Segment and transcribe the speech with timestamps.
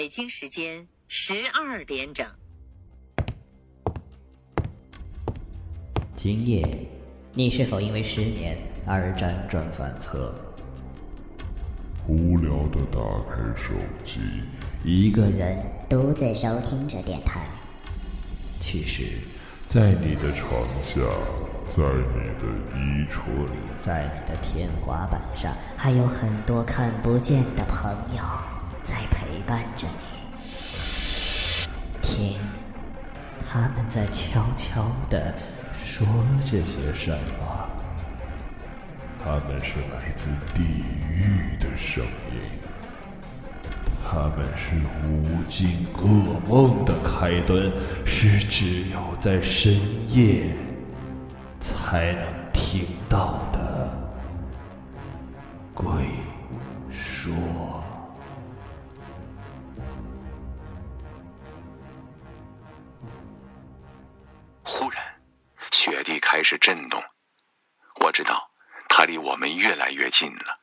[0.00, 2.26] 北京时间十二点整。
[6.16, 6.66] 今夜，
[7.34, 10.34] 你是否因为失眠而辗转反侧？
[12.08, 12.98] 无聊的打
[13.28, 14.20] 开手机，
[14.82, 17.42] 一个人独自收听着电台。
[18.58, 19.18] 其实，
[19.66, 21.02] 在你的床下，
[21.68, 28.24] 在你的衣橱里，在你的天花板上，还有很多看不见的朋友
[28.82, 29.94] 在陪陪伴着你。
[32.02, 32.36] 听，
[33.48, 35.32] 他们在悄悄地
[35.84, 36.04] 说
[36.44, 37.68] 着些什么。
[39.22, 40.64] 他们是来自地
[41.08, 42.02] 狱的声
[42.32, 42.40] 音，
[44.02, 44.74] 他们是
[45.06, 47.70] 无尽噩梦的开端，
[48.04, 49.78] 是只有在深
[50.12, 50.46] 夜
[51.60, 53.92] 才能听到的
[55.72, 55.86] 鬼
[56.90, 57.32] 说。
[66.32, 67.02] 开始震动，
[67.96, 68.52] 我知道。
[68.88, 70.60] 他离我们越来越近了，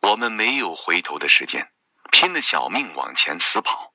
[0.00, 1.72] 我们没有回头的时间，
[2.12, 3.92] 拼了小命往前死跑。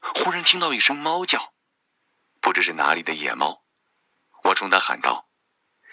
[0.00, 1.54] 忽然听到一声猫叫，
[2.42, 3.64] 不知是哪里的野猫。
[4.44, 5.30] 我冲他喊道：“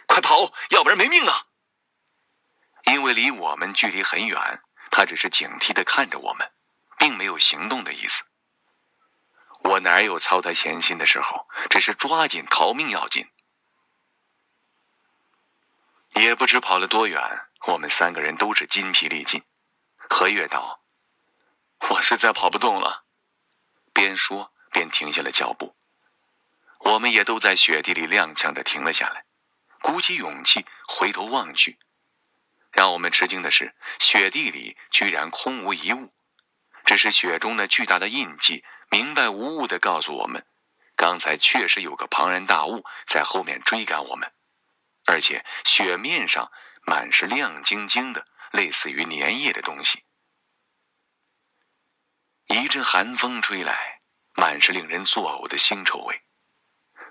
[0.06, 1.48] 快跑，要不然没命啊！”
[2.92, 6.52] 因为离我们距离很远，他只是警惕的看着我们，
[6.98, 8.26] 并没有行动的意思。
[9.64, 11.48] 我哪有操他闲心的时候？
[11.70, 13.28] 只是抓紧逃命要紧。
[16.16, 17.20] 也不知跑了多远，
[17.68, 19.42] 我们三个人都是筋疲力尽。
[20.10, 20.82] 何月道
[21.90, 23.06] ：“我实在跑不动了。”
[23.94, 25.76] 边说边停下了脚步。
[26.80, 29.26] 我们也都在雪地里踉跄着停了下来，
[29.82, 31.80] 鼓起勇气回头望去。
[32.72, 36.14] 让我们吃惊的是，雪地里居然空无一物，
[36.86, 40.46] 只是雪中那巨大的印记，明白无误地告诉我们，
[40.96, 44.32] 刚才确实有个庞然大物在后面追赶我们。
[45.06, 46.52] 而且雪面上
[46.86, 50.04] 满是亮晶晶的，类似于粘液的东西。
[52.48, 54.00] 一阵寒风吹来，
[54.34, 56.22] 满是令人作呕的腥臭味。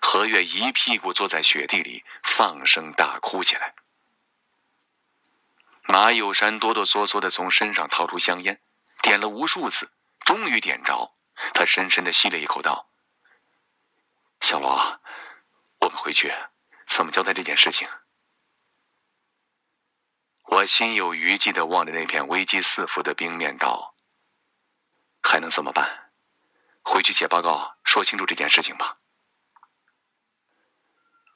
[0.01, 3.75] 何月一屁股坐在雪地里，放声大哭起来。
[5.85, 8.61] 马有山哆哆嗦嗦的从身上掏出香烟，
[9.03, 11.15] 点了无数次，终于点着。
[11.53, 12.91] 他深深的吸了一口，道
[14.41, 15.01] ：“小罗，
[15.81, 16.33] 我们回去。”
[16.87, 17.89] 怎么交代这件事情？
[20.45, 23.97] 我心有余悸的望着那片危机四伏的冰面，道
[25.25, 26.13] ：“还能怎么办？
[26.83, 28.99] 回去写报告，说清楚这件事情吧。”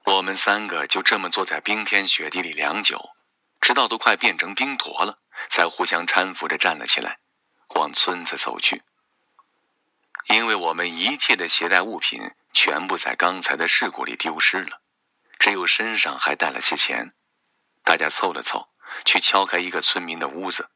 [0.05, 3.17] 我们三个就这么坐在冰天雪地里良久，
[3.61, 7.19] 直到都快变成冰坨了，才互相搀扶着站了起来，
[7.75, 8.83] 往村子走去。
[10.29, 14.81] 因为我们一切的携带物品全部在刚才的事故里丢失了。
[15.39, 17.15] 只有身上还带了些钱，
[17.85, 18.69] 大家凑了凑，
[19.05, 20.71] 去敲开一个村民的屋子，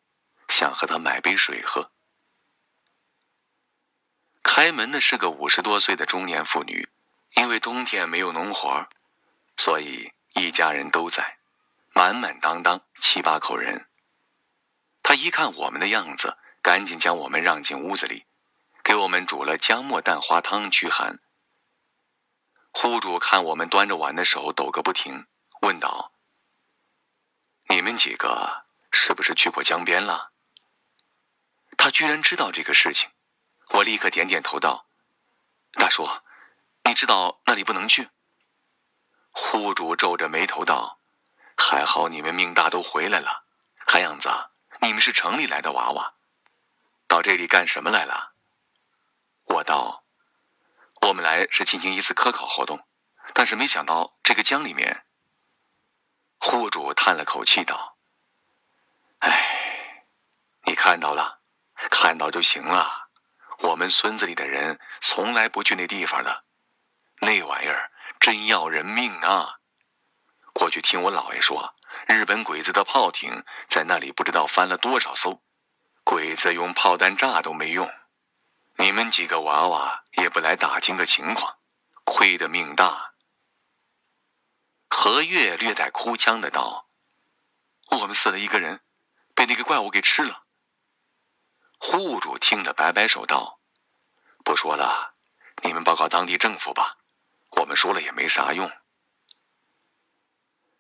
[0.49, 1.91] 想和他买杯水喝。
[4.43, 6.89] 开门的是个五十多岁的中年妇女，
[7.37, 8.89] 因为冬天没有农活，
[9.57, 11.39] 所以一家人都在，
[11.93, 13.89] 满满当当七八口人。
[15.03, 18.27] 她一看我们的样子，赶紧将我们让进屋子里，
[18.83, 21.19] 给我们煮了姜末蛋花汤驱寒。
[22.73, 25.27] 户主看我们端着碗的手抖个不停，
[25.63, 26.13] 问道
[27.69, 30.33] ：“你们几个是不是去过江边了？”
[31.77, 33.11] 他居然知道这个事情，
[33.71, 34.87] 我立刻点点头道
[35.73, 36.07] ：“大叔，
[36.85, 38.11] 你知道那里不能去。”
[39.33, 41.01] 户主皱着眉头道
[41.57, 43.47] ：“还好你们命大，都回来了。
[43.87, 44.29] 看样子
[44.83, 46.15] 你们是城里来的娃娃，
[47.11, 48.35] 到这里干什么来了？”
[49.45, 50.05] 我道。
[51.09, 52.87] 我们来是进行一次科考活动，
[53.33, 55.07] 但是没想到这个江里面。
[56.39, 57.97] 户主叹了口气道
[59.21, 60.05] ：“哎，
[60.65, 61.41] 你看到了，
[61.91, 63.09] 看到就行了。
[63.61, 66.45] 我们村子里的人从来不去那地方的，
[67.21, 67.91] 那玩意儿
[68.21, 69.61] 真要人命啊！
[70.53, 71.75] 过去听我姥爷说，
[72.07, 75.43] 日本鬼子的炮艇在那里不知道翻了多少艘，
[76.05, 77.91] 鬼子用炮弹炸都没用。”
[78.77, 81.59] 你们几个娃娃也不来打听个情况，
[82.05, 83.13] 亏得命大。
[84.89, 86.89] 何月略带哭腔的道
[88.01, 88.81] ：“我们死了一个人，
[89.35, 90.45] 被那个怪物给吃了。”
[91.77, 93.61] 户主听得摆摆手道
[94.43, 95.15] ：“不说了，
[95.63, 96.97] 你们报告当地政府吧，
[97.51, 98.71] 我们说了也没啥用。”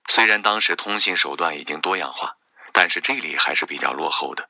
[0.08, 2.38] 虽然当时通信手段已经多样化，
[2.72, 4.48] 但是这里还是比较落后的。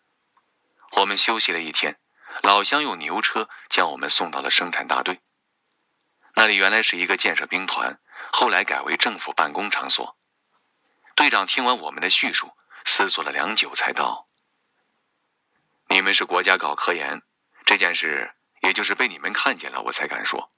[0.91, 2.01] 我们休息了一天。
[2.43, 5.21] 老乡用牛车将我们送到了生产大队。
[6.35, 8.01] 那里原来是一个建设兵团，
[8.33, 10.17] 后来改为政府办公场所。
[11.17, 14.29] 队长听完我们的叙述，思索了良久，才道
[15.91, 17.21] ：“你们是国家搞科研，
[17.67, 20.53] 这件事也就是被你们看见了，我才敢说，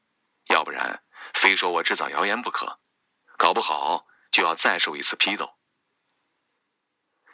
[0.48, 1.02] 要不然
[1.34, 2.78] 非说我制造谣言不可，
[3.38, 5.56] 搞不好就要再受一次批斗。”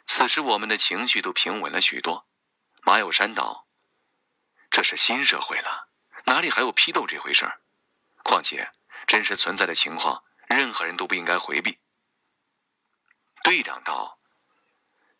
[0.07, 2.28] 此时我们的情绪都平稳了许多。
[2.81, 3.67] 马有山道
[4.71, 5.89] ：“这是新社会了，
[6.25, 7.45] 哪里还有批斗这回事？
[8.23, 8.71] 况且
[9.07, 11.79] 真实存在的情况，任何人都不应该回避。”
[13.43, 14.19] 队长道：“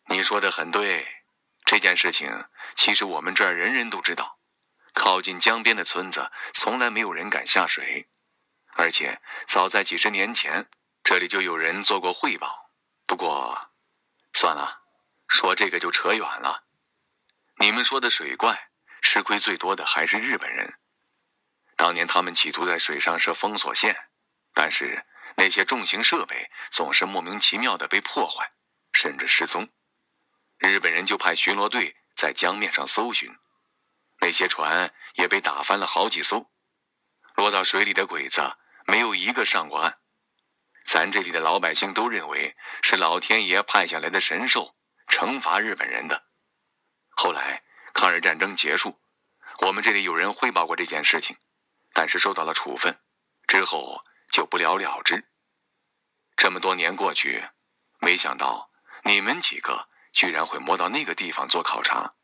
[0.08, 1.24] 你说的很对，
[1.64, 2.46] 这件事情
[2.76, 4.38] 其实我们这儿人人都知道。
[4.92, 8.10] 靠近江边的村子，从来没有人敢下水，
[8.74, 10.68] 而且早在几十年前，
[11.04, 12.70] 这里就有人做过汇报。
[13.06, 13.70] 不过，
[14.34, 14.82] 算了，
[15.28, 16.64] 说这个就扯远了。
[17.60, 18.70] 你们说的水怪，
[19.00, 20.74] 吃亏最多的还是日本人。
[21.76, 23.94] 当年他们企图在水上设封锁线，
[24.52, 28.52] 但是……”那些重型设备总是莫名其妙的被破坏，
[28.92, 29.70] 甚至失踪。
[30.58, 33.34] 日本人就派巡逻队在江面上搜寻，
[34.18, 36.50] 那些船也被打翻了好几艘。
[37.36, 38.42] 落到水里的鬼子
[38.86, 40.00] 没有一个上过岸。
[40.84, 44.76] 咱这里的老百姓都认为是老天爷派下来的神兽
[45.06, 46.29] 惩罚日本人的。
[47.22, 47.62] 后来
[47.92, 48.98] 抗日战争结束，
[49.66, 51.36] 我们这里有人汇报过这件事情，
[51.92, 52.98] 但是受到了处分。
[53.46, 54.02] 之后。
[54.30, 55.28] 就不了了之。
[56.36, 57.48] 这么多年过去，
[57.98, 58.70] 没想到
[59.02, 62.14] 你们几个居然会摸到那个地方做考察。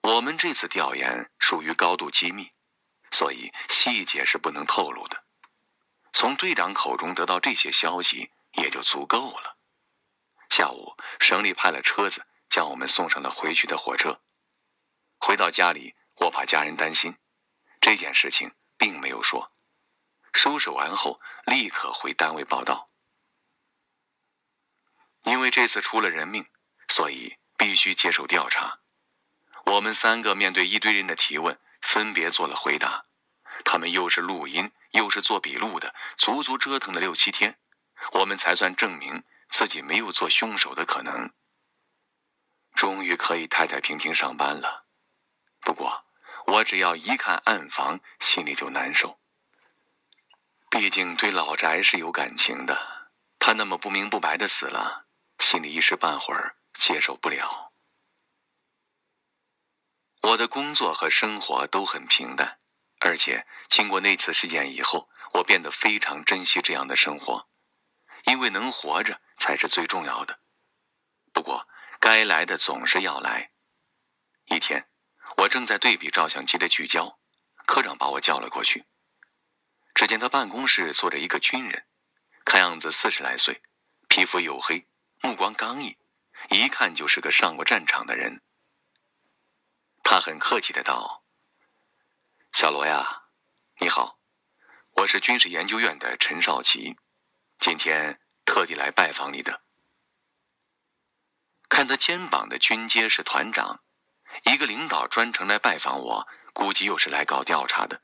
[0.00, 2.52] 我们这次调研属于高度机密，
[3.10, 5.24] 所以细节是不能透露的。
[6.14, 9.58] 从队长口中得到这些消息也就足够了。
[10.48, 14.20] 下午，省里派了车子将我们送上了回去的火车。
[15.18, 17.16] 回到家里，我怕家人担心，
[17.80, 18.52] 这件事情。
[18.82, 19.52] 并没有说，
[20.32, 22.90] 收拾完后立刻回单位报道。
[25.22, 26.50] 因为这次出了人命，
[26.88, 28.80] 所以必须接受调查。
[29.66, 33.04] 我们三个面对一堆人的提问，分别做了回答。
[33.64, 37.60] 他们又是录音，又是做笔录的，足足折腾了六七天，
[38.14, 41.32] 我们才算证明自己没有做凶手的可能。
[42.82, 44.86] 终于可以太太平平上班了。
[45.60, 46.04] 不过。
[46.44, 49.20] 我只要一看暗房，心里就难受。
[50.68, 55.06] 毕竟对老宅是有感情的，他那么不明不白的死了，
[55.38, 57.72] 心里一时半会儿接受不了。
[60.22, 62.58] 我的工作和生活都很平淡，
[62.98, 67.46] 而且经过那次事件以后，我变得非常珍惜这样的生活，
[68.24, 70.40] 因为能活着才是最重要的。
[71.32, 71.68] 不过，
[72.02, 73.52] 该来的总是要来。
[74.46, 74.88] 一天。
[75.36, 77.20] 我正在对比照相机的聚焦，
[77.64, 78.84] 科长把我叫了过去。
[79.94, 81.86] 只见他办公室坐着一个军人，
[82.44, 83.62] 看样子四十来岁，
[84.08, 84.88] 皮肤黝黑，
[85.20, 85.96] 目光刚毅，
[86.50, 88.42] 一看就是个上过战场的人。
[90.02, 91.24] 他很客气的道
[92.52, 93.22] ：“小罗呀，
[93.78, 94.18] 你好，
[94.96, 96.96] 我是军事研究院的陈少奇，
[97.60, 99.61] 今天特地来拜访你的。”
[101.72, 103.82] 看他肩膀的军阶是团长。
[104.44, 108.02] 一个领导专程来拜访我，估计又是来搞调查的。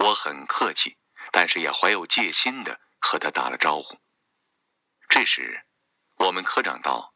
[0.00, 0.98] 我很客气，
[1.30, 4.00] 但是也怀有戒心的和他打了招呼。
[5.08, 5.66] 这时，
[6.16, 7.14] 我们科长道：“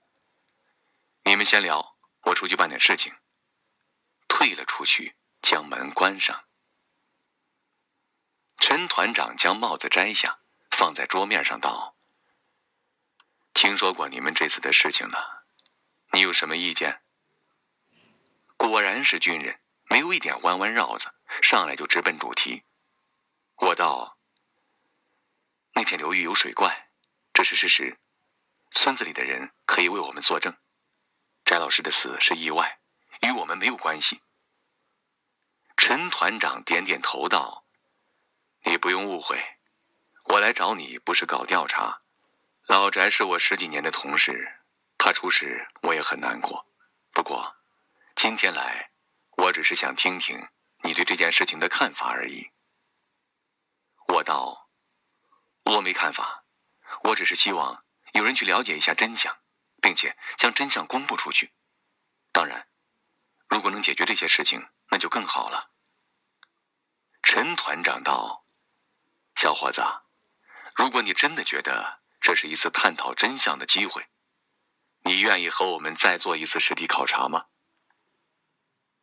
[1.26, 1.96] 你们先聊，
[2.26, 3.16] 我出去办点事情。”
[4.28, 6.44] 退了出去，将门关上。
[8.58, 10.38] 陈团长将帽子摘下，
[10.70, 11.96] 放在桌面上道
[13.52, 15.37] ：“听说过你们这次的事情了，
[16.12, 17.02] 你有什么意见？”
[18.56, 22.64] 果然是军人，没有一点弯弯绕子，上来就直奔主题。
[23.56, 24.18] 我道
[25.74, 26.90] ：“那片流域有水怪，
[27.32, 27.98] 这是事实，
[28.70, 30.56] 村子里的人可以为我们作证。
[31.44, 32.80] 翟老师的死是意外，
[33.22, 34.20] 与我们没有关系。”
[35.76, 37.64] 陈团长点点头道
[38.66, 39.58] ：“你不用误会，
[40.24, 42.02] 我来找你不是搞调查。
[42.66, 44.57] 老翟是我十几年的同事，
[45.08, 46.66] 他出事我也很难过。
[47.12, 47.56] 不过……”
[48.14, 48.90] 今天来，
[49.38, 50.48] 我只是想听听
[50.82, 52.50] 你对这件事情的看法而已。
[54.08, 54.68] 我道
[55.64, 56.44] ：“我没看法，
[57.04, 59.34] 我只是希望有人去了解一下真相，
[59.80, 61.54] 并且将真相公布出去。
[62.30, 62.68] 当然，
[63.48, 65.70] 如果能解决这些事情，那就更好了。”
[67.24, 68.44] 陈团长道
[69.34, 69.80] ：“小伙子，
[70.76, 74.06] 如果你真的觉得这是一次探讨真相的机会，
[75.28, 77.46] 愿意和我们再做一次实地考察吗？”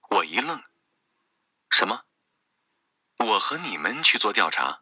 [0.10, 0.64] 我一愣
[1.70, 2.06] ：“什么？
[3.18, 4.82] 我和你们去做调查？”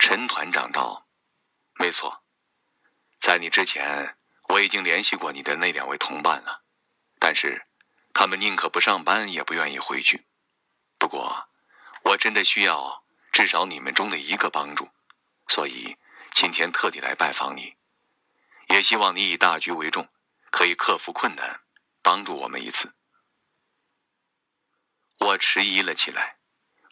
[0.00, 1.06] 陈团长道
[1.76, 2.24] ：“没错，
[3.20, 4.16] 在你之前，
[4.48, 6.62] 我已经联系过你的那两位同伴了，
[7.18, 7.66] 但是
[8.12, 10.26] 他们宁可不上班，也不愿意回去。
[10.98, 11.48] 不过，
[12.02, 14.90] 我真的需要至少你们中的一个帮助，
[15.48, 15.96] 所以
[16.32, 17.76] 今天特地来拜访你，
[18.68, 20.08] 也希望你以大局为重，
[20.54, 21.62] 可以克服困难，
[22.00, 22.94] 帮助我们一次。”
[25.18, 26.38] 我迟疑了起来，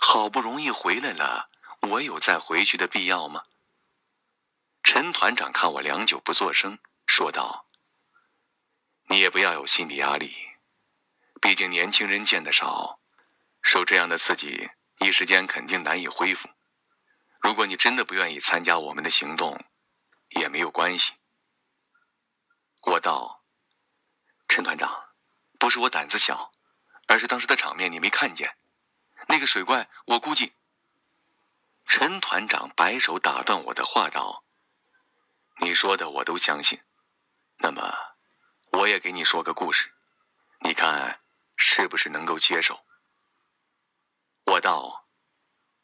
[0.00, 1.49] 好不容易回来了。
[1.83, 3.45] 我有再回去的必要吗？
[4.83, 7.69] 陈团长看我良久不作声，说道
[9.11, 10.35] ：“你也不要有心理压力，
[11.40, 12.99] 毕竟年轻人见得少，
[13.62, 16.49] 受这样的刺激，一时间肯定难以恢复。
[17.40, 19.64] 如果你真的不愿意参加我们的行动，
[20.31, 21.12] 也没有关系。”
[22.83, 23.41] 我道
[24.54, 25.09] ：“陈团长，
[25.59, 26.52] 不是我胆子小，
[27.06, 28.54] 而是当时的场面你没看见，
[29.26, 30.52] 那个水怪，我估计……”
[31.88, 34.44] 陈团长摆手打断我的话道
[35.61, 36.82] ：“你说的我都相信，
[37.61, 37.90] 那么
[38.73, 39.94] 我也给你说个故事，
[40.61, 41.23] 你看
[41.56, 42.85] 是不是能够接受？”
[44.44, 45.09] 我道：“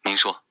[0.04, 0.44] 您说。”